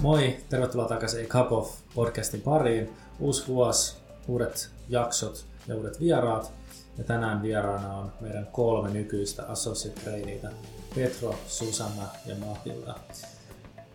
[0.00, 2.96] Moi, tervetuloa takaisin Cup of podcastin pariin.
[3.20, 3.96] Uusi vuosi,
[4.28, 6.52] uudet jaksot ja uudet vieraat.
[6.98, 10.48] Ja tänään vieraana on meidän kolme nykyistä associate traineita,
[10.94, 12.94] Petro, Susanna ja Matilda.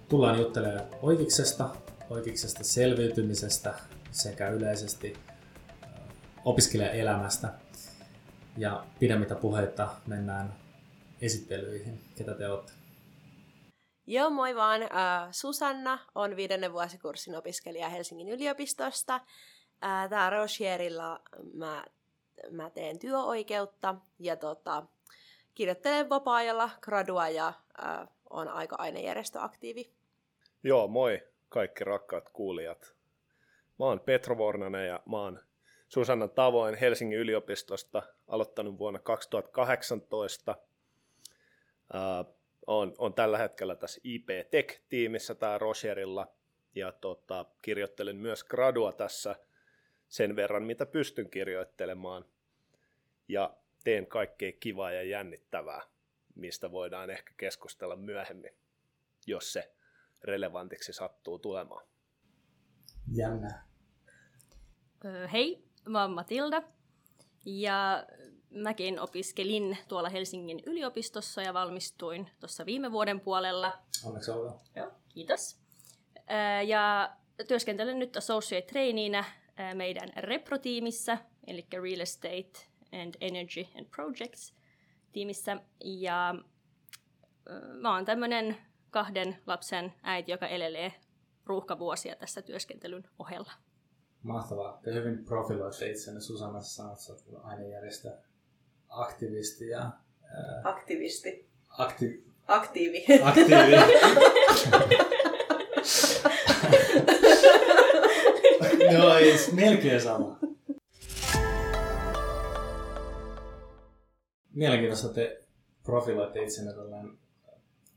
[0.09, 1.69] Tullaan juttelemaan oikeiksesta,
[2.09, 3.73] oikeiksesta selviytymisestä
[4.11, 5.13] sekä yleisesti
[6.45, 7.49] opiskelijaelämästä.
[8.57, 10.53] Ja pidemmittä puheita mennään
[11.21, 12.01] esittelyihin.
[12.15, 12.82] Ketä te olette?
[14.07, 14.81] Joo, moi vaan.
[14.81, 14.87] Uh,
[15.31, 19.15] Susanna on viidennen vuosikurssin opiskelija Helsingin yliopistosta.
[19.15, 21.19] Uh, tää Rocherilla
[21.53, 21.85] mä,
[22.51, 24.83] mä teen työoikeutta ja tota,
[25.55, 29.91] kirjoittelen vapaa-ajalla gradua ja uh, on aika ainejärjestöaktiivi.
[30.63, 32.95] Joo, moi kaikki rakkaat kuulijat.
[33.79, 35.39] Mä oon Petro Vornanen ja mä oon
[35.89, 40.55] Susannan tavoin Helsingin yliopistosta aloittanut vuonna 2018.
[41.93, 42.35] Uh,
[42.67, 46.35] on, on tällä hetkellä tässä IP Tech-tiimissä tää Rocherilla
[46.75, 49.35] ja tota, kirjoittelen myös gradua tässä
[50.07, 52.25] sen verran, mitä pystyn kirjoittelemaan.
[53.27, 55.81] Ja teen kaikkea kivaa ja jännittävää,
[56.35, 58.53] mistä voidaan ehkä keskustella myöhemmin,
[59.27, 59.73] jos se
[60.21, 61.87] relevantiksi sattuu tulemaan.
[63.15, 63.63] Jännä.
[65.31, 66.63] Hei, mä oon Matilda
[67.45, 68.05] ja
[68.53, 73.79] mäkin opiskelin tuolla Helsingin yliopistossa ja valmistuin tuossa viime vuoden puolella.
[74.05, 74.59] Onneksi olkoon.
[74.75, 75.57] Joo, kiitos.
[76.67, 77.15] Ja
[77.47, 79.23] työskentelen nyt associate traineeinä
[79.73, 82.51] meidän Repro-tiimissä, eli Real Estate
[83.01, 84.53] and Energy and Projects
[85.11, 85.57] tiimissä.
[85.79, 86.35] Ja
[87.79, 88.57] mä oon tämmönen
[88.89, 90.93] kahden lapsen äiti, joka elelee
[91.45, 93.51] ruuhkavuosia tässä työskentelyn ohella.
[94.23, 94.79] Mahtavaa.
[94.83, 96.21] Te hyvin profiloitte itsenne.
[96.21, 98.17] Susanna sanot, että olet ainejärjestö
[98.93, 99.81] aktivisti ja...
[99.81, 101.49] Ää, Aktivisti.
[101.69, 102.23] Akti...
[102.47, 103.05] Aktiivi.
[103.23, 103.75] Aktiivi.
[108.93, 110.39] Joo, ei, melkein sama.
[114.53, 115.43] Mielenkiintoista te
[115.83, 117.17] profiloitte itsenne tällainen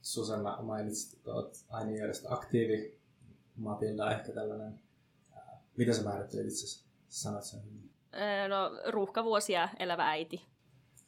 [0.03, 2.97] Susanna mainitsit, että olet ainejärjestö aktiivi.
[3.57, 4.81] Matilda ehkä tällainen,
[5.77, 7.91] mitä sä määrittelit itse sanot sen hyvin?
[8.49, 10.56] No, ruuhkavuosia elävä äiti.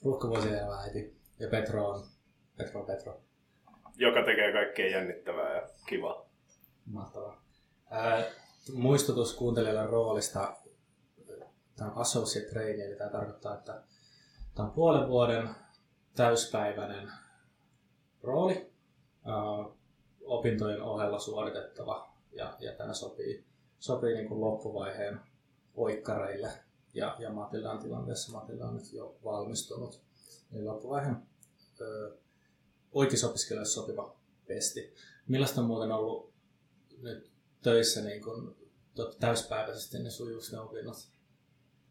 [0.05, 1.17] Ruuhkavuosia elävä äiti.
[1.39, 2.07] Ja Petro on
[2.57, 3.21] Petro Petro.
[3.97, 6.29] Joka tekee kaikkea jännittävää ja kivaa.
[6.87, 7.43] Mahtavaa.
[7.91, 8.25] Ää,
[8.75, 10.57] muistutus kuuntelijoille roolista.
[11.77, 13.83] Tämä on associate trainee, eli tämä tarkoittaa, että
[14.55, 15.49] tämä on puolen vuoden
[16.17, 17.11] täyspäiväinen
[18.23, 18.73] rooli,
[19.25, 19.35] ää,
[20.25, 23.45] opintojen ohella suoritettava, ja, ja tämä sopii,
[23.79, 25.21] sopii niin kuin loppuvaiheen
[25.75, 26.49] oikkareille.
[26.99, 30.01] Ja, ja Matildan tilanteessa Matilda on nyt jo valmistunut.
[30.53, 31.17] Eli loppuvaiheen
[32.93, 34.17] oikeusopiskelijalle sopiva
[34.47, 34.95] pesti.
[35.29, 36.33] Millaista on muuten ollut
[37.03, 37.31] nyt
[37.63, 38.57] töissä niin kun,
[39.21, 40.97] täyspäiväisesti ne sujuuko ne opinnot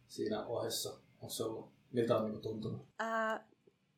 [0.07, 0.89] siinä ohessa?
[1.21, 2.87] Onko se ollut, miltä on niin tuntunut?
[2.99, 3.47] Ää,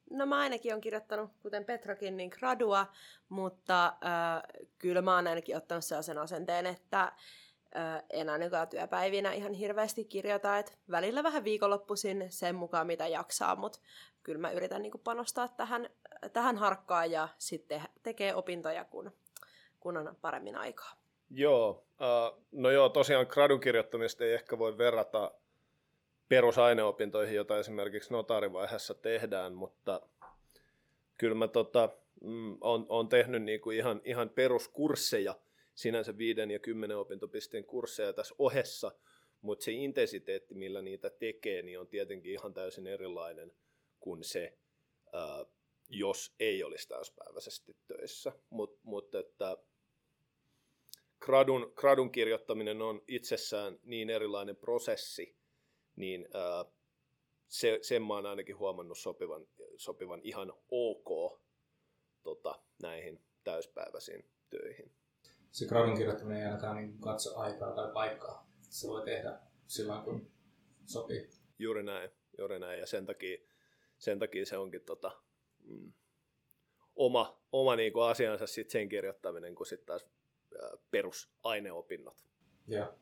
[0.09, 2.87] no mä ainakin on kirjoittanut, kuten Petrakin, niin gradua,
[3.29, 4.43] mutta ää,
[4.77, 7.11] kyllä mä oon ainakin ottanut sellaisen asenteen, että
[7.73, 13.55] ää, en ainakaan työpäivinä ihan hirveästi kirjoita, että välillä vähän viikonloppuisin sen mukaan, mitä jaksaa,
[13.55, 13.79] mutta
[14.23, 15.89] kyllä mä yritän niin panostaa tähän,
[16.33, 19.11] tähän harkkaan ja sitten tekee opintoja, kun,
[19.79, 20.91] kun on paremmin aikaa.
[21.29, 21.85] Joo,
[22.51, 25.31] no joo, tosiaan gradun kirjoittamista ei ehkä voi verrata
[26.29, 30.01] perusaineopintoihin, joita esimerkiksi notaarivaiheessa tehdään, mutta
[31.17, 31.89] kyllä mä tota,
[32.21, 35.35] mm, on, on tehnyt niinku ihan, ihan peruskursseja,
[35.79, 38.91] sinänsä viiden ja kymmenen opintopisteen kursseja tässä ohessa,
[39.41, 43.51] mutta se intensiteetti, millä niitä tekee, niin on tietenkin ihan täysin erilainen
[43.99, 44.57] kuin se,
[45.89, 48.31] jos ei olisi täyspäiväisesti töissä.
[48.49, 49.57] Mutta mut, että
[51.19, 55.35] gradun, gradun kirjoittaminen on itsessään niin erilainen prosessi,
[55.95, 56.65] niin ää,
[57.47, 61.41] se, sen mä oon ainakin huomannut sopivan, sopivan ihan ok
[62.23, 64.98] tota, näihin täyspäiväisiin töihin.
[65.51, 68.49] Se gradun kirjoittaminen ei ainakaan niin katso aikaa tai paikkaa.
[68.61, 70.31] Se voi tehdä silloin, kun
[70.85, 71.29] sopii.
[71.59, 72.79] Juuri näin, juuri näin.
[72.79, 73.37] Ja sen takia,
[73.97, 75.11] sen takia se onkin tota,
[75.63, 75.93] mm,
[76.95, 80.05] oma, oma niin kuin asiansa sit sen kirjoittaminen kuin sitten taas
[80.91, 82.17] perusaineopinnot.
[82.67, 82.93] Joo.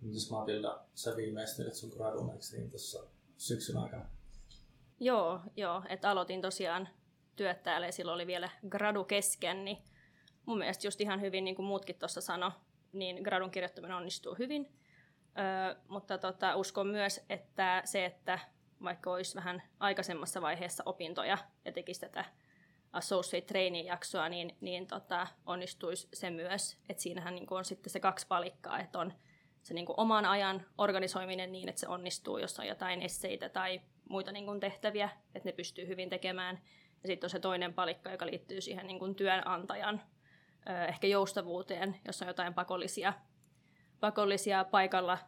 [0.00, 3.06] Mitäs Matilda, sä viimeistelit sun gradun, eikö niin tuossa
[3.36, 4.06] syksyn aikana?
[5.00, 5.82] Joo, joo.
[5.88, 6.88] Että aloitin tosiaan
[7.36, 9.78] työt täällä ja silloin oli vielä gradu kesken, niin
[10.46, 12.52] mun mielestä just ihan hyvin, niin kuin muutkin tuossa sano,
[12.92, 14.72] niin gradun kirjoittaminen onnistuu hyvin.
[15.38, 18.38] Öö, mutta tota, uskon myös, että se, että
[18.82, 22.24] vaikka olisi vähän aikaisemmassa vaiheessa opintoja ja tekisi tätä
[22.92, 26.78] associate trainee jaksoa, niin, niin tota, onnistuisi se myös.
[26.88, 29.12] Että siinähän niin on sitten se kaksi palikkaa, että on
[29.62, 34.32] se niin oman ajan organisoiminen niin, että se onnistuu, jos on jotain esseitä tai muita
[34.32, 36.60] niin tehtäviä, että ne pystyy hyvin tekemään.
[37.02, 40.02] Ja sitten on se toinen palikka, joka liittyy siihen niin työnantajan
[40.88, 43.12] ehkä joustavuuteen, jos on jotain pakollisia,
[44.00, 45.18] pakollisia paikalla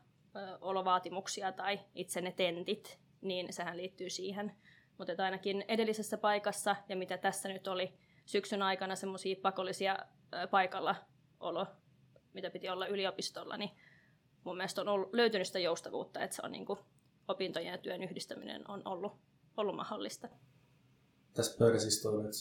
[0.60, 4.56] olovaatimuksia tai itse ne tentit, niin sehän liittyy siihen.
[4.98, 9.98] Mutta ainakin edellisessä paikassa ja mitä tässä nyt oli syksyn aikana semmoisia pakollisia
[10.50, 10.96] paikalla
[11.40, 11.66] olo,
[12.32, 13.70] mitä piti olla yliopistolla, niin
[14.44, 16.78] mun mielestä on ollut, löytynyt sitä joustavuutta, että se on niin kuin,
[17.28, 19.12] opintojen ja työn yhdistäminen on ollut,
[19.56, 20.28] ollut mahdollista.
[21.34, 22.32] Tässä pöydässä istuu nyt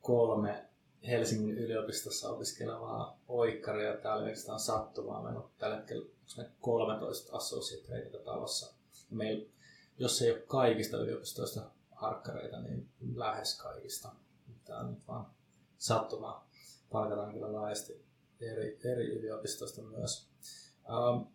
[0.00, 0.68] kolme
[1.06, 3.96] Helsingin yliopistossa opiskelevaa oikkaria.
[3.96, 5.22] Täällä oikeastaan sattumaa.
[5.22, 6.06] Meillä on tällä hetkellä
[6.60, 8.74] 13 associate talossa.
[9.10, 9.46] Meillä,
[9.98, 14.12] jos ei ole kaikista yliopistoista harkkareita, niin lähes kaikista.
[14.64, 15.26] Tämä on nyt vaan
[15.78, 16.48] sattumaa.
[16.92, 18.04] Palkataan kyllä laajasti
[18.40, 20.28] eri, eri yliopistoista myös.
[20.88, 21.26] Um,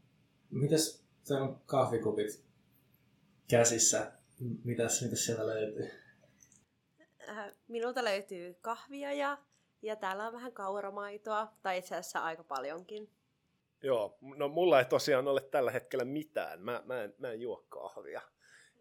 [0.49, 2.43] mitäs teillä on kahvikupit
[3.47, 4.11] käsissä?
[4.63, 5.91] Mitäs, mitäs sieltä löytyy?
[7.29, 9.37] Äh, minulta löytyy kahvia ja,
[9.81, 13.09] ja täällä on vähän kauramaitoa, tai itse asiassa aika paljonkin.
[13.83, 16.61] Joo, no mulla ei tosiaan ole tällä hetkellä mitään.
[16.61, 18.21] Mä, mä, en, mä en juo kahvia.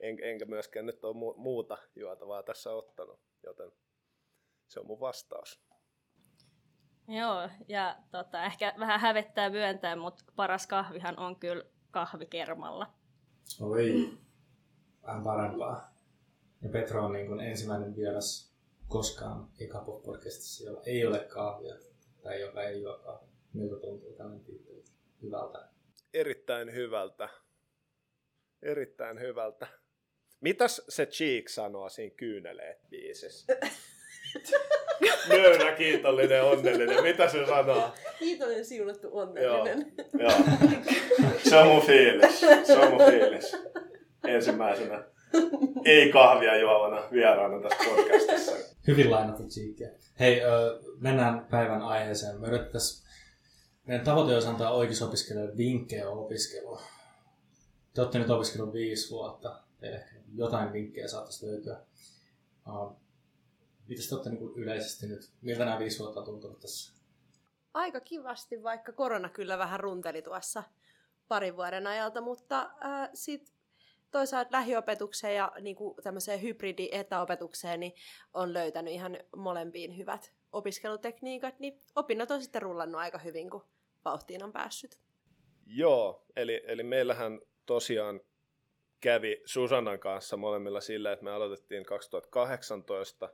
[0.00, 3.72] En, enkä myöskään nyt ole mu- muuta juotavaa tässä ottanut, joten
[4.68, 5.62] se on mun vastaus.
[7.08, 12.94] Joo, ja tota, ehkä vähän hävettää myöntää, mutta paras kahvihan on kyllä kahvikermalla.
[13.60, 14.18] Oi,
[15.02, 15.94] vähän parempaa.
[16.62, 18.49] Ja Petra on niin kuin ensimmäinen vieras
[18.90, 21.74] koskaan Ekapo podcastissa, jolla ei ole kahvia
[22.22, 23.28] tai joka ei juo kahvia.
[23.52, 24.84] Miltä tuntuu tämmöinen titteli?
[25.22, 25.68] Hyvältä.
[26.14, 27.28] Erittäin hyvältä.
[28.62, 29.66] Erittäin hyvältä.
[30.40, 33.56] Mitäs se Cheek sanoo siinä kyyneleet biisissä?
[35.28, 37.02] Nöyrä, kiitollinen, onnellinen.
[37.02, 37.92] Mitä se sanoo?
[38.18, 39.92] Kiitollinen, siunattu, onnellinen.
[40.12, 41.30] Joo, joo.
[41.48, 42.40] Se on mun fiilis.
[42.66, 43.56] Se on mun fiilis.
[44.24, 45.04] Ensimmäisenä
[45.84, 48.52] ei kahvia juovana vieraana tässä podcastissa.
[48.86, 49.88] Hyvin lainattu Cheekia.
[50.20, 50.40] Hei,
[50.98, 52.40] mennään päivän aiheeseen.
[52.40, 53.10] Me yrittäisiin
[53.86, 56.82] meidän tavoite olisi antaa oikeusopiskelijoille vinkkejä opiskelua.
[57.94, 59.60] Te olette nyt opiskellut viisi vuotta.
[59.80, 61.80] Teille ehkä jotain vinkkejä saattaisi löytyä.
[62.66, 62.96] Uh,
[63.88, 65.30] Miten te olette niin yleisesti nyt?
[65.40, 66.92] Miltä nämä viisi vuotta on tuntunut tässä?
[67.74, 70.62] Aika kivasti, vaikka korona kyllä vähän runteli tuossa
[71.28, 73.54] parin vuoden ajalta, mutta äh, sitten
[74.10, 77.92] toisaalta lähiopetukseen ja niin kuin tämmöiseen hybridi-etäopetukseen niin
[78.34, 83.64] on löytänyt ihan molempiin hyvät opiskelutekniikat, niin opinnot on sitten rullannut aika hyvin, kun
[84.04, 84.98] vauhtiin on päässyt.
[85.66, 88.20] Joo, eli, eli meillähän tosiaan
[89.00, 93.32] kävi Susannan kanssa molemmilla sillä, että me aloitettiin 2018,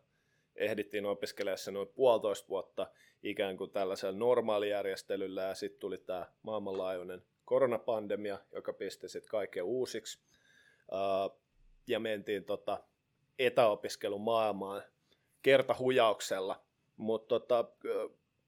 [0.56, 2.90] ehdittiin opiskelemaan se noin puolitoista vuotta
[3.22, 10.20] ikään kuin tällaisella normaalijärjestelyllä ja sitten tuli tämä maailmanlaajuinen koronapandemia, joka pisti sitten kaiken uusiksi
[11.88, 12.84] ja mentiin tota
[13.38, 14.82] etäopiskelumaailmaan
[15.42, 16.64] kertahujauksella,
[16.96, 17.64] mutta tota,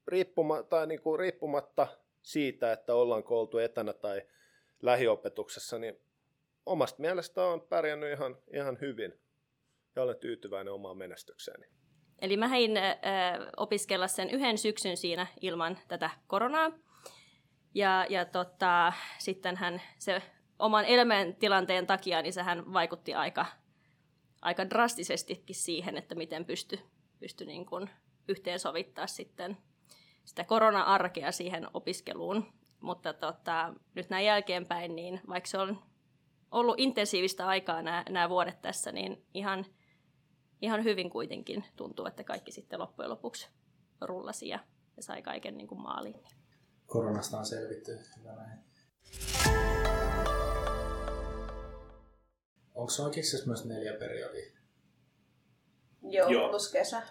[0.08, 1.86] riippuma, tai niinku riippumatta
[2.22, 4.22] siitä, että ollaan koultu etänä tai
[4.82, 6.00] lähiopetuksessa, niin
[6.66, 9.20] omasta mielestä on pärjännyt ihan, ihan hyvin
[9.96, 11.66] ja olen tyytyväinen omaan menestykseeni.
[12.18, 12.96] Eli mä hän äh,
[13.56, 16.72] opiskella sen yhden syksyn siinä ilman tätä koronaa.
[17.74, 20.22] Ja, ja tota, sitten hän se
[20.58, 23.46] oman elämäntilanteen takia, niin sehän vaikutti aika,
[24.42, 26.78] aika drastisestikin siihen, että miten pysty,
[27.18, 27.90] pysty niin kuin
[28.28, 29.56] yhteensovittaa sitten
[30.24, 32.46] sitä korona-arkea siihen opiskeluun.
[32.80, 35.78] Mutta tota, nyt näin jälkeenpäin, niin vaikka se on
[36.50, 39.66] ollut intensiivistä aikaa nämä, nämä vuodet tässä, niin ihan,
[40.62, 43.48] ihan hyvin kuitenkin tuntuu, että kaikki sitten loppujen lopuksi
[44.00, 44.58] rullasi ja,
[44.96, 46.22] ja sai kaiken niin kuin maaliin.
[46.86, 47.98] Koronasta on selvitty.
[48.18, 48.58] Hyvä näin.
[52.78, 54.52] Onko se oikeasti myös neljä periodia?
[56.02, 56.48] Joo, Joo.
[56.48, 57.02] plus kesä.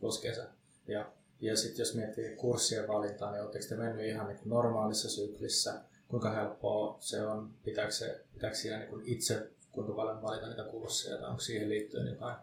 [0.00, 0.48] Plus kesä.
[0.86, 5.08] Ja, ja sitten jos miettii kurssien valintaa, niin oletteko te mennyt ihan niin kuin normaalissa
[5.08, 5.80] syklissä?
[6.08, 7.54] Kuinka helppoa se on?
[7.64, 11.68] Pitääkö, se, pitääkö siinä niin kuin itse kuinka paljon valita niitä kursseja tai onko siihen
[11.68, 12.36] liittyen jotain?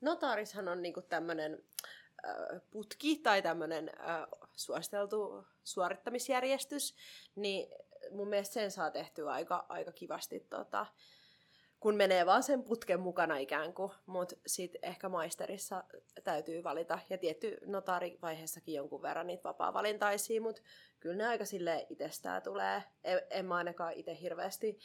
[0.00, 1.62] Notaarishan on niinku tämmöinen
[2.70, 3.90] putki tai tämmöinen
[4.56, 6.94] suositeltu suorittamisjärjestys,
[7.36, 7.68] niin
[8.10, 10.86] mun mielestä sen saa tehtyä aika, aika kivasti tota,
[11.80, 15.84] kun menee vaan sen putken mukana ikään kuin, mutta sitten ehkä maisterissa
[16.24, 20.62] täytyy valita, ja tietty notaarivaiheessakin jonkun verran niitä vapaa-valintaisia, mutta
[21.00, 22.82] kyllä ne aika sille itsestään tulee.
[23.04, 24.78] En, en mä ainakaan itse hirveästi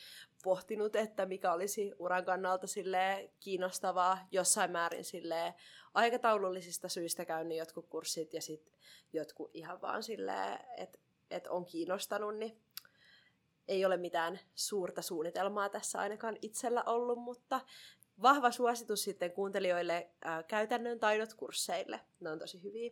[0.44, 5.54] pohtinut, että mikä olisi uran kannalta sille kiinnostavaa jossain määrin sille
[5.94, 8.74] aikataulullisista syistä käynyt jotkut kurssit ja sitten
[9.14, 11.00] jotkut ihan vaan silleen, että
[11.32, 12.62] et on kiinnostanut, niin
[13.72, 17.62] ei ole mitään suurta suunnitelmaa tässä ainakaan itsellä ollut, mutta
[18.22, 22.00] vahva suositus sitten kuuntelijoille ää, käytännön taidot kursseille.
[22.20, 22.92] Ne on tosi hyviä.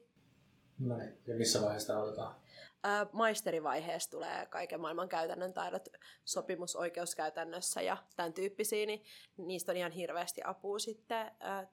[0.80, 1.18] Niin.
[1.28, 2.36] Ja missä vaiheessa aloitetaan?
[2.84, 5.88] Ää, maisterivaiheessa tulee kaiken maailman käytännön taidot
[6.26, 9.04] sopimusoikeuskäytännössä ja tämän tyyppisiä, niin
[9.38, 11.68] niistä on ihan hirveästi apua sitten, ää,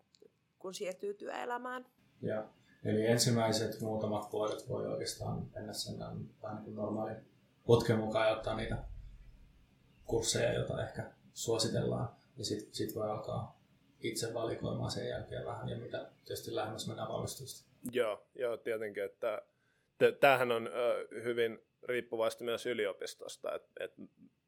[0.58, 1.86] kun siirtyy työelämään.
[2.22, 2.48] Ja,
[2.84, 5.98] eli ensimmäiset muutamat vuodet voi oikeastaan mennä sen
[6.42, 7.16] vähän niin normaalin
[7.66, 8.95] putken mukaan ja ottaa niitä
[10.06, 12.08] kursseja, joita ehkä suositellaan.
[12.36, 13.60] Ja sitten sit voi alkaa
[14.00, 17.68] itse valikoimaan sen jälkeen vähän ja mitä tietysti lähemmäs mennään valmistusta.
[17.92, 19.42] Joo, joo tietenkin, että
[20.20, 23.92] tämähän on ö, hyvin riippuvasti myös yliopistosta, että et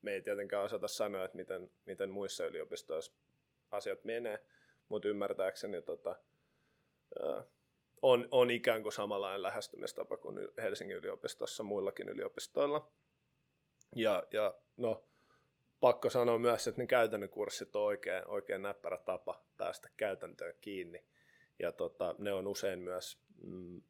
[0.03, 3.13] me ei tietenkään osata sanoa, että miten, miten muissa yliopistoissa
[3.71, 4.45] asiat menee,
[4.89, 6.17] mutta ymmärtääkseni tota,
[7.21, 7.43] ö,
[8.03, 12.93] on, on ikään kuin samanlainen lähestymistapa kuin Helsingin yliopistossa muillakin yliopistoilla.
[13.97, 15.08] Ja, ja no,
[15.81, 21.05] pakko sanoa myös, että ne käytännön kurssit on oikein, oikein näppärä tapa päästä käytäntöön kiinni.
[21.59, 23.83] Ja tota, ne on usein myös mm,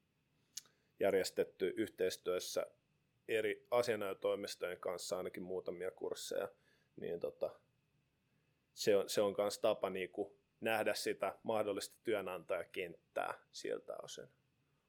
[1.01, 2.67] järjestetty yhteistyössä
[3.29, 6.49] eri asianajotoimistojen kanssa ainakin muutamia kursseja,
[6.97, 7.51] niin tota,
[8.75, 14.29] se on, se on myös tapa kuin nähdä sitä mahdollista työnantajakenttää siltä osin.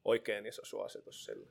[0.05, 1.47] Oikein iso suositus sille.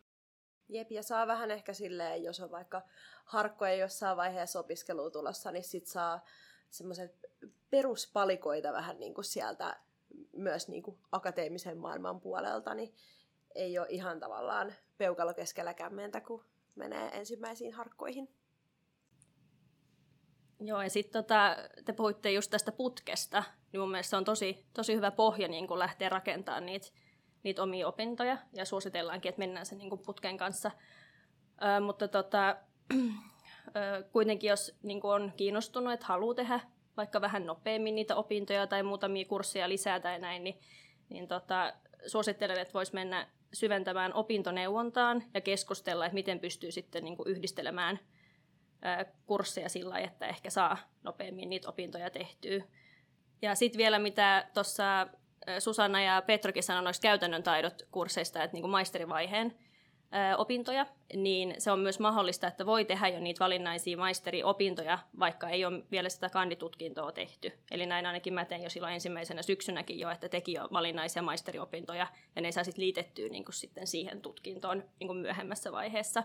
[0.69, 2.83] Jep, ja saa vähän ehkä silleen, jos on vaikka
[3.25, 6.25] harkkoja jossain vaiheessa opiskelua tulossa, niin sit saa
[6.71, 7.19] semmoiset
[7.71, 9.77] peruspalikoita vähän niin kuin sieltä
[10.33, 12.95] myös niin kuin akateemisen maailman puolelta, niin
[13.55, 16.45] ei ole ihan tavallaan peukalo keskellä kämmentä, kun
[16.75, 18.29] menee ensimmäisiin harkkoihin.
[20.61, 24.67] Joo, ja sitten tota, te puhuitte just tästä putkesta, niin mun mielestä se on tosi,
[24.75, 26.87] tosi hyvä pohja niin kun lähteä rakentamaan niitä,
[27.49, 30.71] niitä omia opintoja, ja suositellaankin, että mennään sen niin kun putken kanssa.
[31.63, 32.57] Ö, mutta tota,
[33.77, 36.61] ö, kuitenkin, jos niin on kiinnostunut, että haluaa tehdä
[36.97, 40.61] vaikka vähän nopeammin niitä opintoja tai muutamia kursseja lisää tai näin, niin,
[41.09, 41.73] niin tota,
[42.07, 47.99] suosittelen, että voisi mennä syventämään opintoneuvontaan ja keskustella, että miten pystyy sitten niin kuin yhdistelemään
[49.27, 52.63] kursseja sillä lailla, että ehkä saa nopeammin niitä opintoja tehtyä.
[53.43, 55.07] Ja sitten vielä mitä tuossa
[55.59, 59.55] Susanna ja Petrokin sanoi noista käytännön taidot kursseista, että niin kuin maisterivaiheen
[60.37, 65.65] opintoja, niin se on myös mahdollista, että voi tehdä jo niitä valinnaisia maisteriopintoja, vaikka ei
[65.65, 67.53] ole vielä sitä kanditutkintoa tehty.
[67.71, 72.07] Eli näin ainakin mä tein jo silloin ensimmäisenä syksynäkin jo, että teki jo valinnaisia maisteriopintoja,
[72.37, 76.23] ja ne saa sitten liitettyä niin kuin sitten siihen tutkintoon niin kuin myöhemmässä vaiheessa.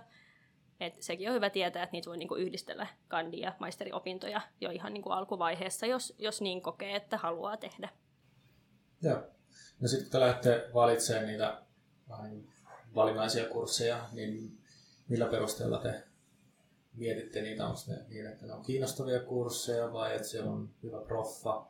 [0.80, 4.94] Et sekin on hyvä tietää, että niitä voi niinku yhdistellä kandi- ja maisteriopintoja jo ihan
[4.94, 7.90] niinku alkuvaiheessa, jos, jos niin kokee, että haluaa tehdä.
[9.04, 9.24] Joo.
[9.80, 11.62] No sitten kun te lähdette valitsemaan niitä
[12.24, 12.50] niin
[12.96, 14.58] valinnaisia kursseja, niin
[15.08, 16.04] millä perusteella te
[16.94, 17.68] mietitte niitä?
[17.68, 21.68] Onko ne niin, että ne on kiinnostavia kursseja vai että se on hyvä proffa?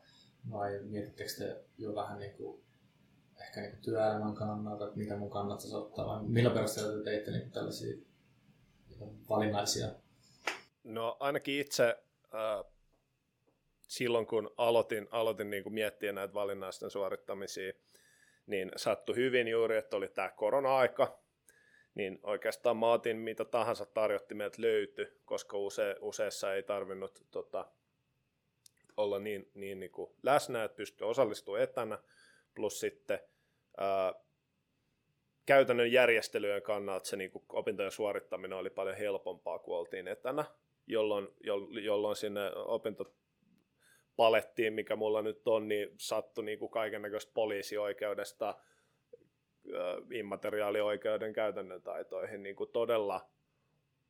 [0.51, 2.63] Vai mietittekö te jo vähän niin kuin,
[3.41, 6.07] ehkä niin kuin työelämän kannalta, että mitä mun kannattaisi ottaa?
[6.07, 7.97] Vai millä perusteella te teitte niin tällaisia
[9.29, 9.87] valinnaisia?
[10.83, 12.72] No ainakin itse äh,
[13.93, 17.73] silloin, kun aloitin, aloitin niin kuin miettiä näitä valinnaisten suorittamisia,
[18.45, 21.19] niin sattui hyvin juuri, että oli tämä korona-aika,
[21.95, 27.71] niin oikeastaan mä otin mitä tahansa tarjottimet löyty, koska use, useissa ei tarvinnut tota,
[28.97, 31.99] olla niin, niin, niin kuin läsnä, että pystyi osallistumaan etänä,
[32.55, 33.19] plus sitten
[33.77, 34.13] ää,
[35.45, 40.45] käytännön järjestelyjen kannalta se niin kuin opintojen suorittaminen oli paljon helpompaa, kun oltiin etänä,
[40.87, 41.27] jolloin,
[41.83, 43.13] jolloin sinne opinto
[44.15, 48.59] palettiin, mikä mulla nyt on, niin sattui niin kaiken näköistä poliisioikeudesta
[50.11, 53.29] immateriaalioikeuden käytännön taitoihin niin kuin todella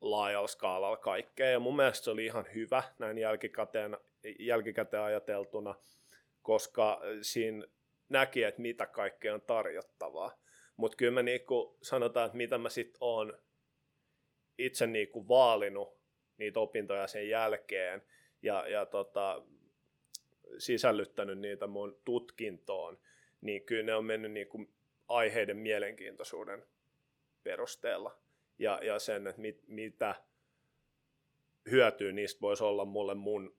[0.01, 1.49] laajalla skaalalla kaikkea.
[1.49, 3.97] Ja mun mielestä se oli ihan hyvä näin jälkikäteen,
[4.39, 5.75] jälkikäteen ajateltuna,
[6.41, 7.67] koska siinä
[8.09, 10.31] näki, että mitä kaikkea on tarjottavaa.
[10.77, 13.37] Mutta kyllä mä niinku sanotaan, että mitä mä sitten oon
[14.57, 15.97] itse niinku vaalinut
[16.37, 18.03] niitä opintoja sen jälkeen
[18.41, 19.43] ja, ja tota,
[20.63, 22.97] sisällyttänyt niitä mun tutkintoon,
[23.41, 24.65] niin kyllä ne on mennyt niinku
[25.07, 26.65] aiheiden mielenkiintoisuuden
[27.43, 28.17] perusteella
[28.59, 30.15] ja, ja sen, että mit, mitä
[31.71, 33.55] hyötyä niistä voisi olla mulle mun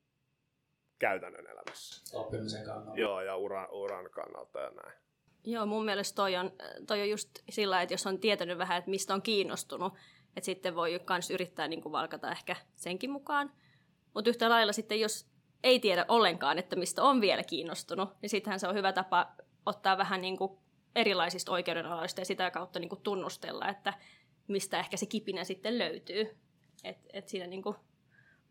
[0.98, 2.18] käytännön elämässä.
[2.18, 3.00] Oppimisen kannalta.
[3.00, 4.98] Joo, ja uran, uran kannalta ja näin.
[5.44, 6.52] Joo, mun mielestä toi on,
[6.86, 9.92] toi on just sillä, että jos on tietänyt vähän, että mistä on kiinnostunut,
[10.36, 13.52] että sitten voi myös yrittää niin kuin valkata ehkä senkin mukaan.
[14.14, 15.33] Mutta yhtä lailla sitten, jos
[15.64, 19.32] ei tiedä ollenkaan, että mistä on vielä kiinnostunut, niin sittenhän se on hyvä tapa
[19.66, 20.58] ottaa vähän niin kuin
[20.94, 23.94] erilaisista oikeudenaloista ja sitä kautta niin kuin tunnustella, että
[24.48, 26.36] mistä ehkä se kipinä sitten löytyy.
[26.84, 27.76] Että et siinä niin kuin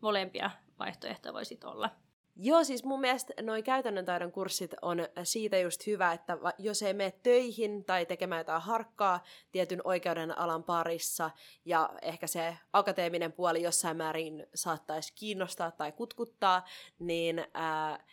[0.00, 1.90] molempia vaihtoehtoja voisi olla.
[2.36, 6.94] Joo, siis mun mielestä noi käytännön taidon kurssit on siitä just hyvä, että jos ei
[6.94, 11.30] mene töihin tai tekemään jotain harkkaa tietyn oikeuden alan parissa
[11.64, 16.66] ja ehkä se akateeminen puoli jossain määrin saattaisi kiinnostaa tai kutkuttaa,
[16.98, 18.04] niin ää,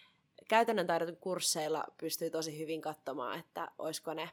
[0.48, 4.30] käytännön taidon kursseilla pystyy tosi hyvin katsomaan, että olisiko ne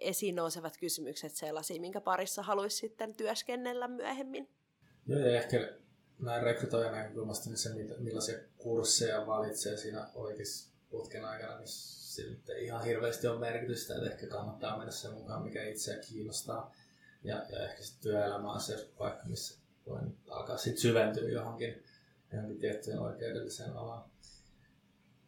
[0.00, 4.48] esiin nousevat kysymykset sellaisia, minkä parissa haluaisi sitten työskennellä myöhemmin.
[5.06, 5.68] Joo, ja ehkä
[6.18, 12.84] näin rekrytoijan näkökulmasta, niin se, millaisia kursseja valitsee siinä oikeassa putken aikana, niin sillä ihan
[12.84, 16.74] hirveästi ole merkitystä, että ehkä kannattaa mennä sen mukaan, mikä itseä kiinnostaa.
[17.24, 21.84] Ja, ja ehkä sitten työelämä on se paikka, missä voi alkaa sitten syventyä johonkin,
[22.32, 24.04] johonkin tiettyyn oikeudelliseen alaan.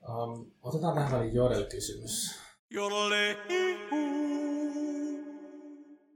[0.08, 2.34] Um, otetaan tähän väliin Jodel-kysymys.
[2.70, 3.36] Jodelle.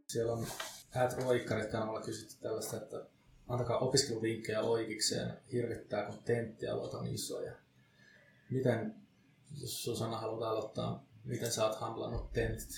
[0.08, 3.06] Siellä onÄt Roikkarit kanavalla kysytty tällaista, että
[3.48, 7.52] antakaa opiskeluvinkkejä oikeikseen, hirvittää kun tenttialueet on isoja.
[8.50, 8.94] Miten,
[9.60, 12.68] jos Susanna haluat aloittaa, miten sä oot handlannut tentit?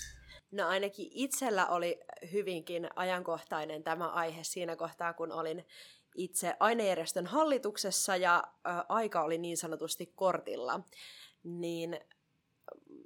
[0.51, 1.99] No ainakin itsellä oli
[2.31, 5.65] hyvinkin ajankohtainen tämä aihe siinä kohtaa, kun olin
[6.15, 10.79] itse ainejärjestön hallituksessa ja ä, aika oli niin sanotusti kortilla.
[11.43, 11.99] Niin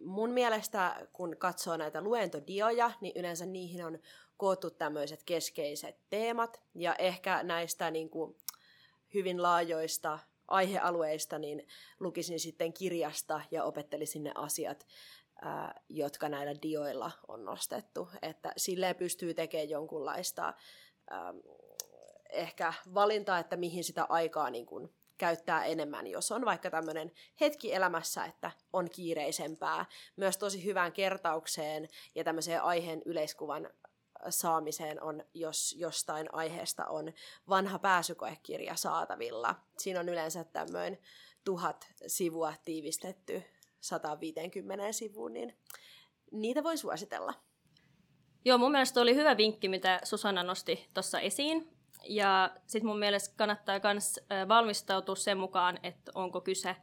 [0.05, 3.99] mun mielestä, kun katsoo näitä luentodioja, niin yleensä niihin on
[4.37, 8.35] koottu tämmöiset keskeiset teemat, ja ehkä näistä niin kuin,
[9.13, 11.67] hyvin laajoista aihealueista niin
[11.99, 14.87] lukisin sitten kirjasta ja opettelisin ne asiat,
[15.41, 18.09] ää, jotka näillä dioilla on nostettu.
[18.21, 20.53] Että silleen pystyy tekemään jonkunlaista
[21.09, 21.33] ää,
[22.29, 27.11] ehkä valintaa, että mihin sitä aikaa niin kuin, käyttää enemmän, jos on vaikka tämmöinen
[27.41, 29.85] hetki elämässä, että on kiireisempää.
[30.15, 33.69] Myös tosi hyvään kertaukseen ja tämmöiseen aiheen yleiskuvan
[34.29, 37.13] saamiseen on, jos jostain aiheesta on
[37.49, 39.55] vanha pääsykoekirja saatavilla.
[39.77, 40.97] Siinä on yleensä tämmöinen
[41.43, 43.43] tuhat sivua tiivistetty
[43.81, 45.57] 150 sivuun, niin
[46.31, 47.33] niitä voi suositella.
[48.45, 51.80] Joo, mun mielestä oli hyvä vinkki, mitä Susanna nosti tuossa esiin.
[52.03, 56.75] Ja sitten mun mielestä kannattaa myös valmistautua sen mukaan, että onko kyse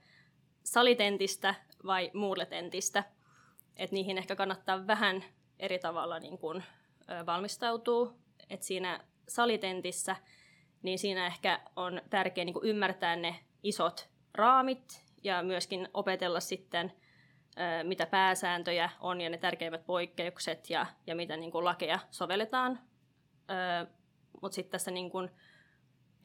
[0.64, 1.54] salitentistä
[1.87, 3.04] vai muuletentistä.
[3.76, 5.24] Että niihin ehkä kannattaa vähän
[5.59, 6.62] eri tavalla niin kun,
[7.26, 8.12] valmistautuu.
[8.50, 10.16] Että siinä salitentissä,
[10.83, 16.92] niin siinä ehkä on tärkeää niin ymmärtää ne isot raamit ja myöskin opetella sitten,
[17.83, 22.81] mitä pääsääntöjä on ja ne tärkeimmät poikkeukset ja, ja mitä niin lakeja sovelletaan.
[24.42, 25.31] Mutta sitten tässä niin kuin,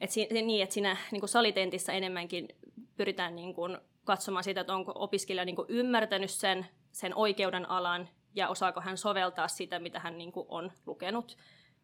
[0.00, 2.48] et si, niin, että siinä niin kuin salitentissä enemmänkin
[2.96, 8.08] pyritään niin kuin katsomaan sitä, että onko opiskelija niin kuin ymmärtänyt sen, sen oikeuden alan
[8.34, 11.36] ja osaako hän soveltaa sitä, mitä hän niin kuin on lukenut.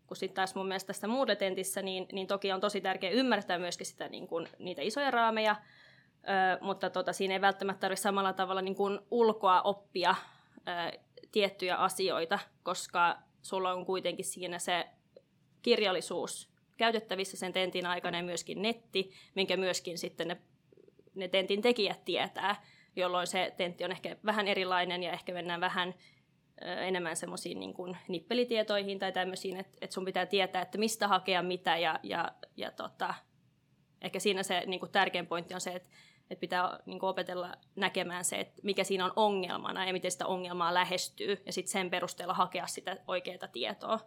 [0.06, 3.86] Kun sitten taas mun mielestä tässä Moodle-tentissä, niin, niin toki on tosi tärkeää ymmärtää myöskin
[3.86, 5.56] sitä, niin kuin, niitä isoja raameja,
[6.24, 10.14] ö, mutta tota, siinä ei välttämättä tarvitse samalla tavalla niin kuin ulkoa oppia
[10.56, 10.98] ö,
[11.32, 14.86] tiettyjä asioita, koska sulla on kuitenkin siinä se
[15.62, 20.36] kirjallisuus käytettävissä sen tentin aikana ja myöskin netti, minkä myöskin sitten ne,
[21.14, 22.62] ne tentin tekijät tietää,
[22.96, 25.94] jolloin se tentti on ehkä vähän erilainen ja ehkä mennään vähän
[26.60, 31.42] enemmän semmoisiin niin kuin nippelitietoihin tai tämmöisiin, että, että sun pitää tietää, että mistä hakea
[31.42, 33.14] mitä ja, ja, ja tota,
[34.02, 35.88] ehkä siinä se niin kuin tärkein pointti on se, että,
[36.30, 40.26] että pitää niin kuin opetella näkemään se, että mikä siinä on ongelmana ja miten sitä
[40.26, 44.00] ongelmaa lähestyy ja sitten sen perusteella hakea sitä oikeaa tietoa.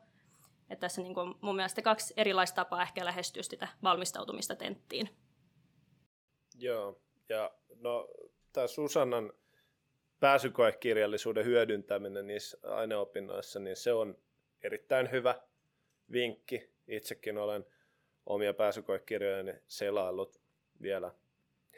[0.74, 5.10] Että tässä niin kuin mun mielestä kaksi erilaista tapaa ehkä lähestyä sitä valmistautumista tenttiin.
[6.56, 8.08] Joo, ja no
[8.54, 9.34] tämä Susannan
[10.20, 14.18] pääsykoekirjallisuuden hyödyntäminen niissä aineopinnoissa, niin se on
[14.64, 15.42] erittäin hyvä
[16.12, 16.74] vinkki.
[16.88, 17.66] Itsekin olen
[18.26, 20.42] omia pääsykoekirjojani selaillut
[20.82, 21.12] vielä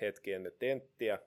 [0.01, 1.19] hetki ennen tenttiä,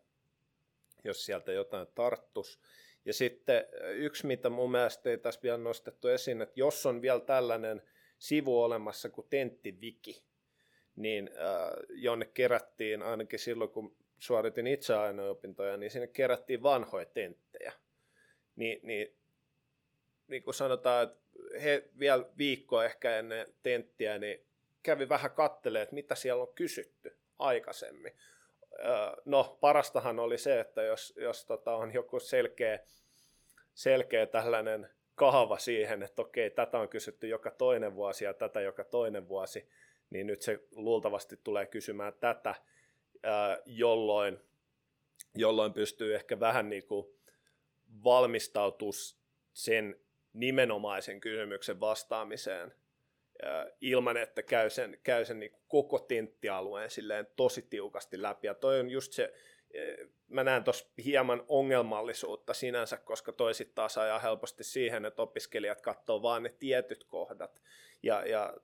[1.05, 2.61] jos sieltä jotain tarttus.
[3.09, 7.21] Ja sitten yksi, mitä mun mielestä ei tässä vielä nostettu esiin, että jos on vielä
[7.21, 7.83] tällainen
[8.19, 10.23] sivu olemassa kuin tenttiviki,
[10.97, 17.73] niin äh, jonne kerättiin ainakin silloin, kun suoritin itse aineopintoja, niin sinne kerättiin vanhoja tenttejä.
[18.57, 19.17] Ni, niin,
[20.27, 21.19] niin kuin sanotaan, että
[21.63, 24.47] he vielä viikkoa ehkä ennen tenttiä, niin
[24.83, 28.13] kävi vähän kattelee, että mitä siellä on kysytty aikaisemmin.
[29.25, 32.79] No parastahan oli se, että jos, jos tota, on joku selkeä,
[33.75, 38.85] selkeä tällainen kahva siihen, että okei, tätä on kysytty joka toinen vuosi ja tätä joka
[38.85, 39.69] toinen vuosi,
[40.11, 42.55] niin nyt se luultavasti tulee kysymään tätä,
[43.67, 44.41] jolloin,
[45.35, 47.07] jolloin pystyy ehkä vähän niin kuin
[48.05, 48.93] valmistautua
[49.53, 50.01] sen
[50.33, 52.75] nimenomaisen kysymyksen vastaamiseen
[53.81, 58.47] ilman, että käy sen, käy sen niin koko tenttialueen silleen tosi tiukasti läpi.
[58.47, 59.35] Ja toi on just se,
[60.29, 65.81] mä näen tuossa hieman ongelmallisuutta sinänsä, koska toi sitten taas ajaa helposti siihen, että opiskelijat
[65.81, 67.63] katsoo vaan ne tietyt kohdat.
[68.03, 68.55] Ja, ja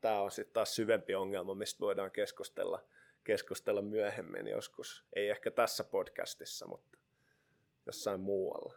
[0.00, 2.84] tämä on sitten taas syvempi ongelma, mistä voidaan keskustella,
[3.24, 5.04] keskustella myöhemmin joskus.
[5.12, 6.98] Ei ehkä tässä podcastissa, mutta
[7.86, 8.74] jossain muualla.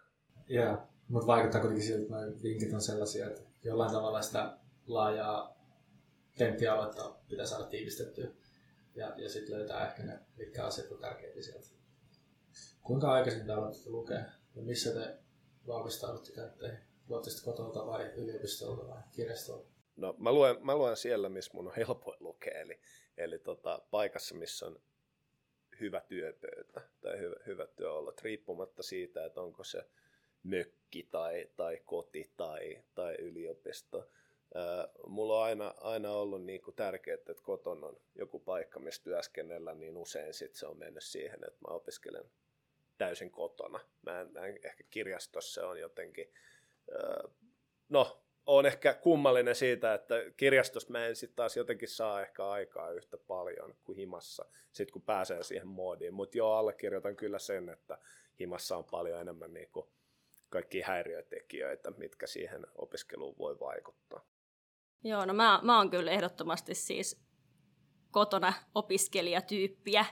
[0.47, 0.77] Joo,
[1.08, 5.55] mutta vaikuttaa kuitenkin siltä, että vinkit on sellaisia, että jollain tavalla sitä laajaa
[6.37, 8.27] tenttialuetta pitää saada tiivistettyä
[8.95, 11.67] ja, ja sitten löytää ehkä ne, mitkä asiat on tärkeitä sieltä.
[12.81, 14.19] Kuinka aikaisin te aloititte lukea
[14.55, 15.17] ja missä te
[15.67, 16.79] valmistaudutte käyttäjiin?
[17.09, 19.73] Luotte kotolta vai yliopistolta vai kirjastolta?
[19.95, 22.79] No mä luen, mä luen siellä, missä mun on helpoin lukea, eli,
[23.17, 24.81] eli tota, paikassa, missä on
[25.79, 29.89] hyvä työpöytä tai hyvä, hyvä työolot, riippumatta siitä, että onko se
[30.43, 34.09] mökki tai, tai koti tai, tai yliopisto.
[35.07, 39.73] Mulla on aina, aina ollut niin kuin tärkeää, että koton on joku paikka, missä työskennellä,
[39.73, 42.31] niin usein sit se on mennyt siihen, että mä opiskelen
[42.97, 43.79] täysin kotona.
[44.01, 46.33] Mä en, mä en ehkä kirjastossa on jotenkin,
[47.89, 52.91] no on ehkä kummallinen siitä, että kirjastosta mä en sitten taas jotenkin saa ehkä aikaa
[52.91, 56.13] yhtä paljon kuin himassa, sit kun pääsee siihen moodiin.
[56.13, 57.97] Mutta joo, allekirjoitan kyllä sen, että
[58.39, 59.91] himassa on paljon enemmän niinku
[60.49, 64.32] kaikkia häiriötekijöitä, mitkä siihen opiskeluun voi vaikuttaa.
[65.03, 67.23] Joo, no mä, mä oon kyllä ehdottomasti siis
[68.11, 70.05] kotona opiskelijatyyppiä.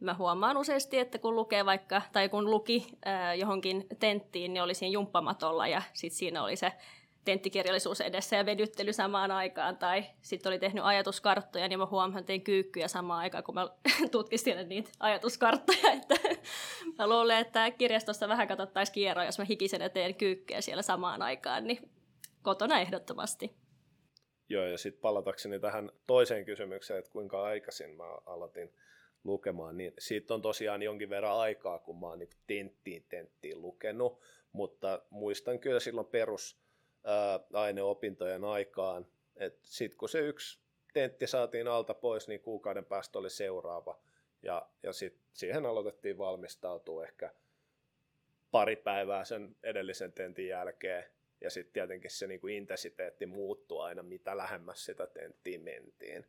[0.00, 4.74] Mä huomaan useasti, että kun lukee vaikka, tai kun luki äh, johonkin tenttiin, niin oli
[4.74, 6.72] siinä jumppamatolla ja sitten siinä oli se
[7.24, 12.26] tenttikirjallisuus edessä ja vedyttely samaan aikaan, tai sitten oli tehnyt ajatuskarttoja, niin mä huomaan, että
[12.26, 13.68] tein kyykkyjä samaan aikaan, kun mä
[14.10, 16.14] tutkistin niitä ajatuskarttoja, että
[16.98, 21.22] mä luulen, että kirjastossa vähän katsottaisiin kierroa, jos mä hikisen ja teen kyykkyjä siellä samaan
[21.22, 21.90] aikaan, niin
[22.42, 23.63] kotona ehdottomasti.
[24.48, 28.74] Joo, ja sitten palatakseni tähän toiseen kysymykseen, että kuinka aikaisin mä aloitin
[29.24, 34.20] lukemaan, niin siitä on tosiaan jonkin verran aikaa, kun mä oon niin tenttiin tenttiin lukenut,
[34.52, 36.58] mutta muistan kyllä silloin perus
[37.52, 39.06] aineopintojen aikaan.
[39.62, 40.58] Sitten kun se yksi
[40.92, 44.00] tentti saatiin alta pois, niin kuukauden päästä oli seuraava.
[44.42, 47.30] Ja, ja sitten siihen aloitettiin valmistautua ehkä
[48.50, 51.04] pari päivää sen edellisen tentin jälkeen.
[51.40, 56.26] Ja sitten tietenkin se niin kuin intensiteetti muuttui aina, mitä lähemmäs sitä tenttiin mentiin.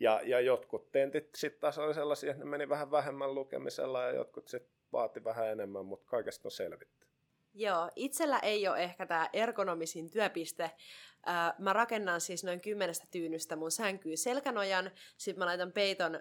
[0.00, 4.14] Ja, ja jotkut tentit sitten taas oli sellaisia, että ne meni vähän vähemmän lukemisella ja
[4.14, 7.06] jotkut sitten vaati vähän enemmän, mutta kaikesta on selvitty.
[7.58, 10.70] Joo, itsellä ei ole ehkä tämä ergonomisin työpiste.
[11.58, 16.20] mä rakennan siis noin kymmenestä tyynystä mun sänkyy selkänojan, sitten mä laitan peiton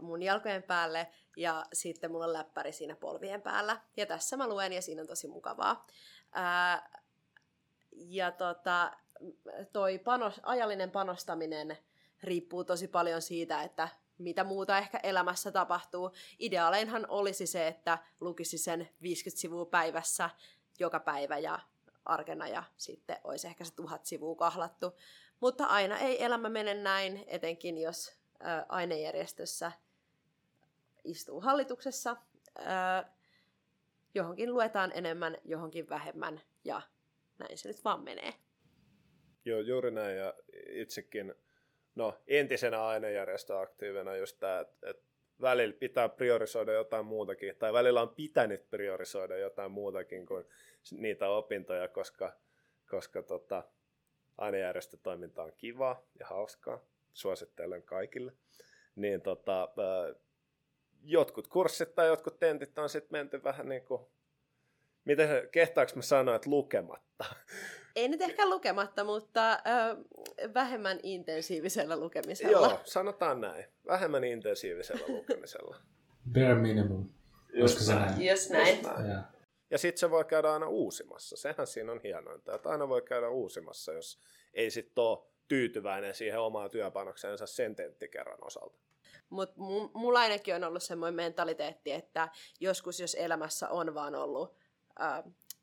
[0.00, 3.80] mun jalkojen päälle ja sitten mulla on läppäri siinä polvien päällä.
[3.96, 5.86] Ja tässä mä luen ja siinä on tosi mukavaa.
[7.92, 8.92] Ja tota,
[9.72, 11.78] toi panos, ajallinen panostaminen
[12.22, 16.10] riippuu tosi paljon siitä, että mitä muuta ehkä elämässä tapahtuu.
[16.38, 20.30] Ideaaleinhan olisi se, että lukisi sen 50 sivua päivässä
[20.78, 21.58] joka päivä ja
[22.04, 24.92] arkena ja sitten olisi ehkä se tuhat sivua kahlattu.
[25.40, 28.12] Mutta aina ei elämä mene näin, etenkin jos
[28.44, 29.72] ä, ainejärjestössä
[31.04, 32.16] istuu hallituksessa.
[34.14, 36.82] Johonkin luetaan enemmän, johonkin vähemmän ja
[37.42, 38.34] näin se nyt vaan menee.
[39.44, 40.34] Joo, juuri näin ja
[40.68, 41.34] itsekin
[41.94, 45.02] no, entisenä ainejärjestöaktiivina just tämä, että et
[45.40, 50.44] välillä pitää priorisoida jotain muutakin, tai välillä on pitänyt priorisoida jotain muutakin kuin
[50.90, 52.32] niitä opintoja, koska,
[52.90, 53.64] koska tota,
[54.38, 58.32] ainejärjestötoiminta on kiva ja hauskaa, suosittelen kaikille.
[58.96, 59.68] Niin tota,
[61.04, 64.06] jotkut kurssit tai jotkut tentit on sitten menty vähän niin kuin,
[65.04, 67.24] miten se, kehtaako mä sanoa, että lukematta?
[67.96, 69.56] Ei nyt ehkä lukematta, mutta ö,
[70.54, 72.68] vähemmän intensiivisellä lukemisella.
[72.68, 73.64] Joo, sanotaan näin.
[73.86, 75.76] Vähemmän intensiivisellä lukemisella.
[76.34, 77.08] Bare minimum.
[77.52, 78.26] Just se näin.
[78.28, 78.68] Just näin.
[78.68, 79.10] Just näin.
[79.10, 79.22] Ja,
[79.70, 81.36] ja sitten se voi käydä aina uusimassa.
[81.36, 84.20] Sehän siinä on hienointa, että aina voi käydä uusimassa, jos
[84.54, 88.78] ei sitten ole tyytyväinen siihen omaan työpanokseensa sen tenttikerran osalta.
[89.30, 89.54] Mutta
[89.94, 92.28] mulla ainakin on ollut semmoinen mentaliteetti, että
[92.60, 94.56] joskus jos elämässä on vaan ollut
[95.00, 95.22] äh,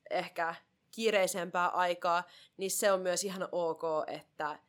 [0.10, 0.56] ehkä
[0.92, 2.24] kiireisempää aikaa,
[2.58, 4.60] niin se on myös ihan ok, että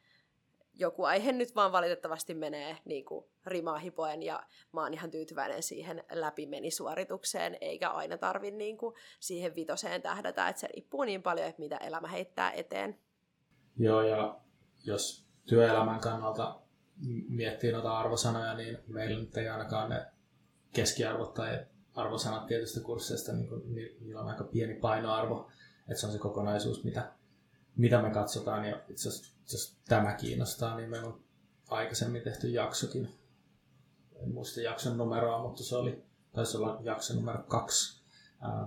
[0.75, 4.43] joku aihe nyt vaan valitettavasti menee niin kuin rimaa hipoen ja
[4.73, 10.61] mä oon ihan tyytyväinen siihen läpimenisuoritukseen, eikä aina tarvi niin kuin siihen vitoseen tähdätä, että
[10.61, 12.99] se riippuu niin paljon, että mitä elämä heittää eteen.
[13.77, 14.41] Joo, ja
[14.85, 16.61] jos työelämän kannalta
[17.29, 20.07] miettii noita arvosanoja, niin meillä nyt ei ainakaan ne
[20.73, 25.49] keskiarvot tai arvosanat tietystä kursseista, niin kuin, niillä on aika pieni painoarvo,
[25.89, 27.13] että se on se kokonaisuus, mitä,
[27.77, 28.65] mitä me katsotaan.
[28.65, 31.21] Ja itse asiassa, jos tämä kiinnostaa, niin meillä on
[31.69, 33.09] aikaisemmin tehty jaksokin.
[34.23, 38.03] En muista jakson numeroa, mutta se oli, taisi olla jakso numero kaksi.
[38.41, 38.67] Ää,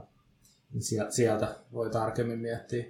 [0.71, 2.85] niin sieltä voi tarkemmin miettiä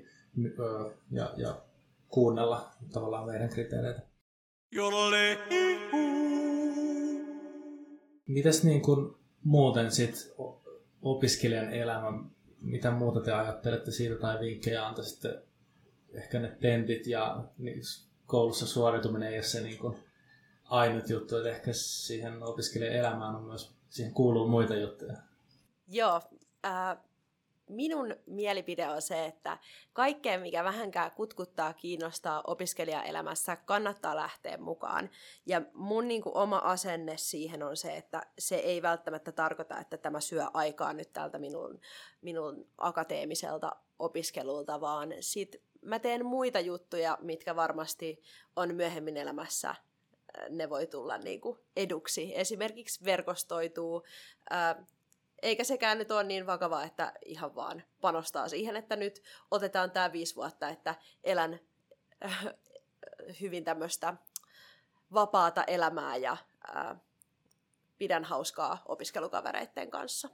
[1.11, 1.61] ja, ja
[2.07, 4.01] kuunnella tavallaan meidän kriteereitä.
[4.71, 5.37] Jolle.
[8.27, 10.33] Mitäs niin kuin muuten sit
[11.01, 12.23] opiskelijan elämä,
[12.61, 15.43] mitä muuta te ajattelette siitä tai vinkkejä antaisitte?
[16.13, 17.81] Ehkä ne tentit ja niin
[18.25, 19.97] koulussa suorituminen ei ole se niin kuin
[20.63, 25.13] ainut juttu, että ehkä siihen opiskelijan elämään on myös, siihen kuuluu muita juttuja.
[25.87, 26.21] Joo,
[26.65, 26.97] äh,
[27.75, 29.57] minun mielipide on se, että
[29.93, 35.09] kaikkeen, mikä vähänkään kutkuttaa, kiinnostaa opiskelijaelämässä, kannattaa lähteä mukaan.
[35.45, 39.97] Ja mun niin kuin, oma asenne siihen on se, että se ei välttämättä tarkoita, että
[39.97, 41.79] tämä syö aikaa nyt tältä minun,
[42.21, 48.21] minun akateemiselta opiskelulta, vaan sit mä teen muita juttuja, mitkä varmasti
[48.55, 49.75] on myöhemmin elämässä
[50.49, 52.31] ne voi tulla niin kuin eduksi.
[52.35, 54.03] Esimerkiksi verkostoituu,
[55.43, 60.11] eikä sekään nyt ole niin vakavaa, että ihan vaan panostaa siihen, että nyt otetaan tämä
[60.11, 61.59] viisi vuotta, että elän
[62.25, 62.45] äh,
[63.41, 64.13] hyvin tämmöistä
[65.13, 66.37] vapaata elämää ja
[66.75, 66.97] äh,
[67.97, 70.29] pidän hauskaa opiskelukavereiden kanssa.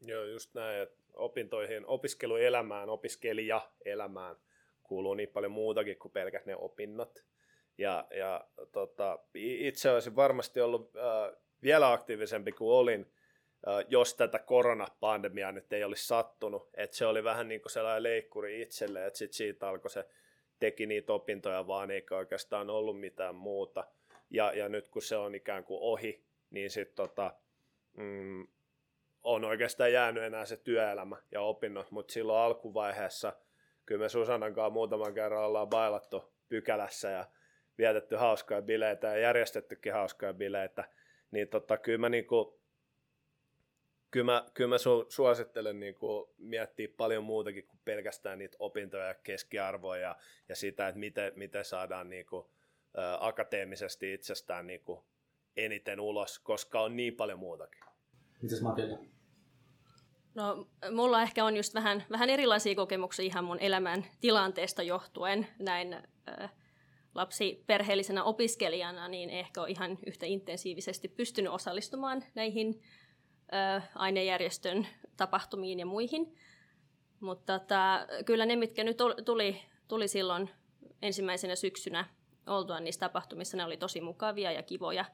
[0.00, 4.36] Joo, just näin, että opintoihin, opiskeluelämään, opiskelijaelämään
[4.82, 7.24] kuuluu niin paljon muutakin kuin pelkät ne opinnot.
[7.78, 13.12] Ja, ja tota, itse olisin varmasti ollut äh, vielä aktiivisempi kuin olin,
[13.88, 16.70] jos tätä koronapandemiaa nyt ei olisi sattunut.
[16.74, 20.04] Että se oli vähän niin kuin sellainen leikkuri itselle, että sitten siitä alkoi se,
[20.58, 23.84] teki niitä opintoja vaan eikä oikeastaan ollut mitään muuta.
[24.30, 27.34] Ja, ja nyt kun se on ikään kuin ohi, niin sitten tota,
[27.96, 28.46] mm,
[29.22, 33.32] on oikeastaan jäänyt enää se työelämä ja opinnot, mutta silloin alkuvaiheessa
[33.86, 37.24] kyllä me Susannan kanssa muutaman kerran ollaan bailattu pykälässä ja
[37.78, 40.84] vietetty hauskoja bileitä ja järjestettykin hauskoja bileitä,
[41.30, 42.55] niin tota, kyllä mä niinku
[44.10, 49.06] kyllä mä, kyllä mä su, suosittelen niin kuin miettiä paljon muutakin kuin pelkästään niitä opintoja
[49.06, 50.16] ja keskiarvoja ja,
[50.48, 52.46] ja sitä, että miten, miten saadaan niin kuin,
[52.98, 55.00] ä, akateemisesti itsestään niin kuin
[55.56, 57.80] eniten ulos, koska on niin paljon muutakin.
[58.42, 58.98] Mitäs Matilda?
[60.34, 65.92] No, mulla ehkä on just vähän, vähän erilaisia kokemuksia ihan mun elämän tilanteesta johtuen näin
[65.92, 66.52] äh,
[67.14, 72.82] lapsiperheellisenä opiskelijana, niin ehkä on ihan yhtä intensiivisesti pystynyt osallistumaan näihin
[73.94, 76.36] ainejärjestön tapahtumiin ja muihin.
[77.20, 80.50] Mutta tota, kyllä ne, mitkä nyt tuli, tuli silloin
[81.02, 82.04] ensimmäisenä syksynä
[82.46, 85.04] oltua niissä tapahtumissa, ne oli tosi mukavia ja kivoja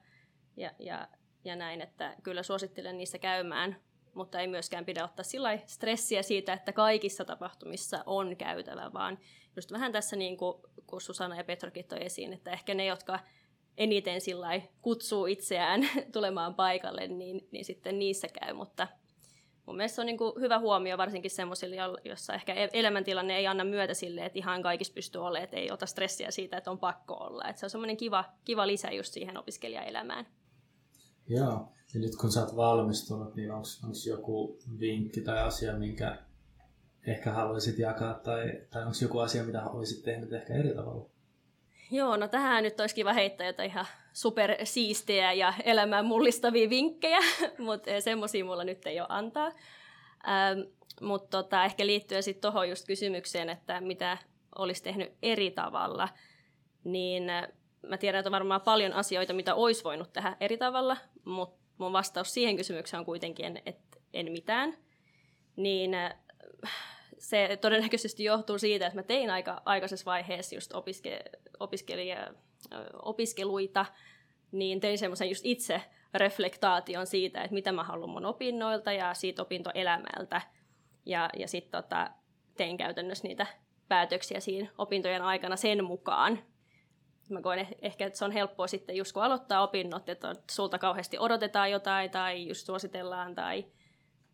[0.56, 1.08] ja, ja,
[1.44, 3.76] ja näin, että kyllä suosittelen niissä käymään,
[4.14, 9.18] mutta ei myöskään pidä ottaa sillä stressiä siitä, että kaikissa tapahtumissa on käytävä, vaan
[9.56, 13.18] just vähän tässä niin kuin, kun Susanna ja Petrokin toi esiin, että ehkä ne, jotka
[13.76, 14.20] eniten
[14.82, 18.88] kutsuu itseään tulemaan paikalle, niin, niin sitten niissä käy, mutta
[19.66, 23.46] mun mielestä se on niin kuin hyvä huomio varsinkin semmoisille, jossa ehkä e-, elämäntilanne ei
[23.46, 26.78] anna myötä sille, että ihan kaikissa pystyy olemaan, että ei ota stressiä siitä, että on
[26.78, 27.48] pakko olla.
[27.48, 30.26] Että se on semmoinen kiva, kiva lisä just siihen opiskelijaelämään.
[31.28, 33.68] Joo, ja nyt kun sä oot valmistunut, niin onko
[34.08, 36.18] joku vinkki tai asia, minkä
[37.06, 41.10] ehkä haluaisit jakaa, tai, tai onko joku asia, mitä olisit tehnyt ehkä eri tavalla?
[41.92, 47.18] Joo, no tähän nyt olisi kiva heittää jotain ihan supersiistejä ja elämään mullistavia vinkkejä,
[47.58, 49.46] mutta eh, semmoisia mulla nyt ei ole antaa.
[50.28, 50.60] Ähm,
[51.00, 54.18] mutta tota, ehkä liittyen sitten tuohon just kysymykseen, että mitä
[54.58, 56.08] olisi tehnyt eri tavalla,
[56.84, 57.48] niin äh,
[57.86, 61.92] mä tiedän, että on varmaan paljon asioita, mitä olisi voinut tehdä eri tavalla, mutta mun
[61.92, 64.76] vastaus siihen kysymykseen on kuitenkin, että en mitään.
[65.56, 66.14] Niin äh,
[67.22, 71.20] se todennäköisesti johtuu siitä, että mä tein aika aikaisessa vaiheessa just opiske,
[71.60, 72.34] opiskelija,
[73.02, 73.86] opiskeluita,
[74.52, 75.82] niin tein semmoisen just itse
[76.14, 80.40] reflektaation siitä, että mitä mä haluan mun opinnoilta ja siitä opintoelämältä.
[81.06, 82.10] Ja, ja sitten tota,
[82.56, 83.46] tein käytännössä niitä
[83.88, 86.38] päätöksiä siinä opintojen aikana sen mukaan.
[87.30, 90.78] Mä koen eh, ehkä, että se on helppoa sitten just kun aloittaa opinnot, että sulta
[90.78, 93.64] kauheasti odotetaan jotain tai just suositellaan tai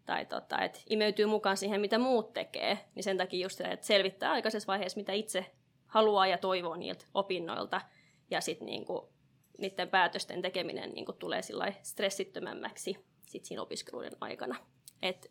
[0.09, 4.31] tai tota, että imeytyy mukaan siihen, mitä muut tekee, niin sen takia just että selvittää
[4.31, 5.47] aikaisessa vaiheessa, mitä itse
[5.87, 7.81] haluaa ja toivoo niiltä opinnoilta,
[8.31, 9.12] ja sitten niinku,
[9.59, 11.40] niiden päätösten tekeminen niinku tulee
[11.83, 14.57] stressittömämmäksi sit siinä opiskeluiden aikana.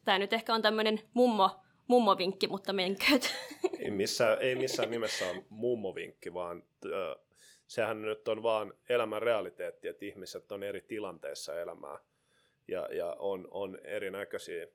[0.06, 1.50] Tämä nyt ehkä on tämmöinen mummo,
[1.88, 3.34] mummovinkki, mutta menkööt.
[3.80, 7.26] Ei missään, ei missään nimessä ole mummovinkki, vaan äh,
[7.68, 12.00] sehän nyt on vaan elämän realiteetti, että ihmiset on eri tilanteissa elämää
[12.68, 14.68] ja, ja on, on erinäköisiä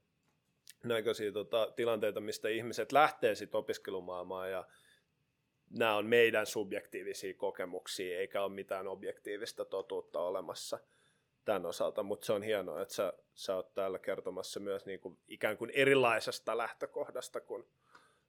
[0.84, 4.66] näköisiä tota, tilanteita, mistä ihmiset lähtee sitten opiskelumaailmaan ja
[5.70, 10.78] nämä on meidän subjektiivisia kokemuksia, eikä ole mitään objektiivista totuutta olemassa
[11.44, 15.18] tämän osalta, mutta se on hienoa, että sä, sä oot täällä kertomassa myös niin kuin
[15.28, 17.64] ikään kuin erilaisesta lähtökohdasta kuin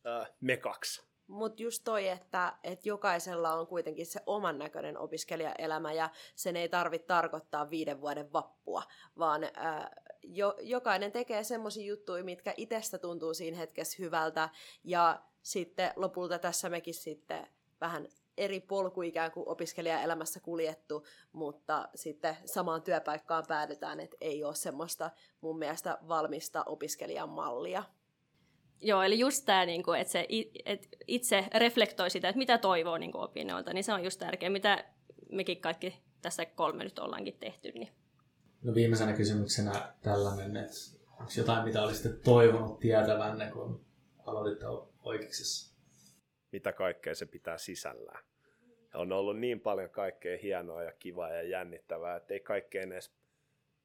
[0.04, 1.13] ää, me kaksi.
[1.28, 6.70] Mutta just toi, että, että jokaisella on kuitenkin se oman näköinen opiskelijaelämä ja sen ei
[6.70, 8.84] tarvitse tarkoittaa viiden vuoden vappua,
[9.18, 9.92] vaan ää,
[10.24, 14.50] jo, jokainen tekee semmoisia juttuja, mitkä itsestä tuntuu siinä hetkessä hyvältä
[14.84, 17.48] ja sitten lopulta tässä mekin sitten
[17.82, 18.08] vähän
[18.38, 25.12] eri polku ikään kuin opiskelijaelämässä kuljettu, mutta sitten samaan työpaikkaan päädytään, että ei ole semmoista
[25.42, 27.84] mun mielestä valmista opiskelijan mallia.
[28.84, 30.28] Joo, eli just tämä, niin kuin, että se
[30.66, 34.86] että itse reflektoi sitä, että mitä toivoo niin opinnoilta, niin se on just tärkeää, mitä
[35.32, 37.72] mekin kaikki tässä kolme nyt ollaankin tehty.
[37.72, 37.90] Niin.
[38.64, 40.76] No viimeisenä kysymyksenä tällainen, että
[41.12, 43.86] onko jotain, mitä olisitte toivonut tietävänne, kun
[44.26, 44.66] aloititte
[45.04, 45.76] oikeuksessa?
[46.52, 48.24] Mitä kaikkea se pitää sisällään.
[48.94, 53.12] On ollut niin paljon kaikkea hienoa ja kivaa ja jännittävää, että ei kaikkeen edes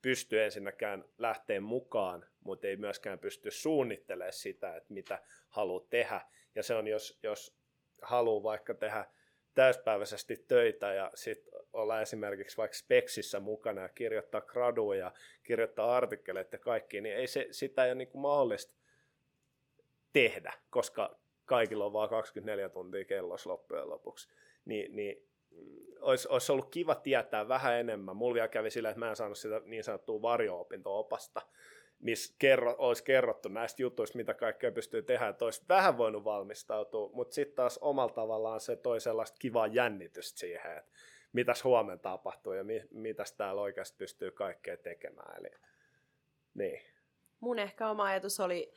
[0.02, 6.20] pysty ensinnäkään lähteä mukaan, mutta ei myöskään pysty suunnittelemaan sitä, että mitä haluaa tehdä.
[6.54, 7.56] Ja se on, jos, jos
[8.02, 9.04] haluaa vaikka tehdä
[9.54, 16.54] täyspäiväisesti töitä ja sitten olla esimerkiksi vaikka Speksissä mukana ja kirjoittaa graduja ja kirjoittaa artikkeleita
[16.54, 18.74] ja kaikki, niin ei se, sitä ei ole niin kuin mahdollista
[20.12, 24.28] tehdä, koska kaikilla on vain 24 tuntia kellos loppujen lopuksi.
[24.64, 25.27] Ni, niin
[26.00, 28.16] olisi, olisi ollut kiva tietää vähän enemmän.
[28.16, 31.42] Mulla vielä kävi sillä, että mä en saanut sitä niin sanottua varjo-opinto-opasta,
[31.98, 37.11] missä kerro, olisi kerrottu näistä jutuista, mitä kaikkea pystyy tehdä, että olisi vähän voinut valmistautua,
[37.12, 40.92] mutta sitten taas omalla tavallaan se toi sellaista kivaa jännitystä siihen, että
[41.32, 45.38] mitäs huomenna tapahtuu ja mi, mitäs täällä oikeasti pystyy kaikkea tekemään.
[45.40, 45.50] Eli,
[46.54, 46.80] niin.
[47.40, 48.72] Mun ehkä oma ajatus oli,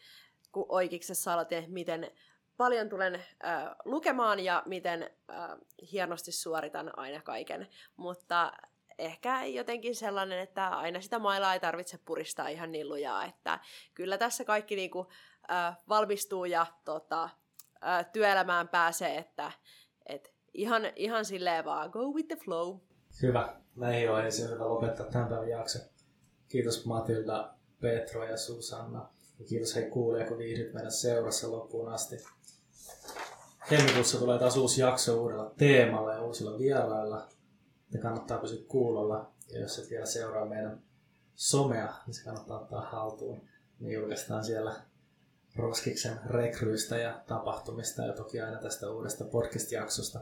[0.52, 2.12] kun oikeiksessa aloitin, miten
[2.58, 5.50] paljon tulen äh, lukemaan ja miten äh,
[5.92, 7.68] hienosti suoritan aina kaiken.
[7.98, 8.52] Mutta
[8.98, 13.60] ehkä jotenkin sellainen, että aina sitä mailaa ei tarvitse puristaa ihan niin lujaa, että
[13.94, 15.08] kyllä tässä kaikki niinku,
[15.52, 17.24] äh, valmistuu ja tota,
[17.86, 19.52] äh, työelämään pääsee, että
[20.06, 22.78] et ihan, ihan silleen vaan go with the flow.
[23.22, 23.56] Hyvä.
[23.76, 25.80] Näihin on ensin hyvä lopettaa tämän päivän jakso.
[26.48, 29.10] Kiitos Matilda, Petro ja Susanna.
[29.48, 32.18] Kiitos hei kuulija, kun viihdyt meidän seurassa loppuun asti.
[33.72, 37.28] Helmikuussa tulee taas uusi jakso uudella teemalla ja uusilla vierailla.
[37.94, 39.32] Ja kannattaa pysyä kuulolla.
[39.54, 40.82] Ja jos et vielä seuraa meidän
[41.36, 43.42] somea, niin se kannattaa ottaa haltuun.
[43.80, 44.76] Me julkaistaan siellä
[45.56, 50.20] Roskiksen rekryistä ja tapahtumista ja toki aina tästä uudesta podcast-jaksosta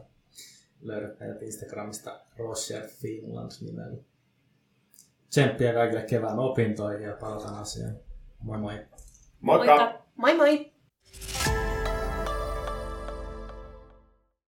[0.82, 3.98] löydät meidät Instagramista Roger Finland nimellä.
[5.30, 7.98] Tsemppiä kaikille kevään opintoihin ja palataan asiaan.
[8.40, 8.86] Moi moi!
[9.42, 9.66] Moikka!
[9.66, 10.02] Moikka.
[10.18, 10.69] Moi moi!